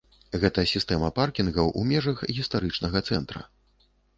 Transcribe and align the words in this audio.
Гэта 0.43 0.63
сістэма 0.71 1.09
паркінгаў 1.19 1.69
у 1.81 1.85
межах 1.91 2.25
гістарычнага 2.39 3.07
цэнтра. 3.11 3.41